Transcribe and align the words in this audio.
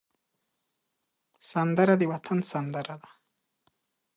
سندره 1.51 1.93
د 2.01 2.03
وطن 2.11 2.39
سندره 2.51 2.95
ده 3.01 3.09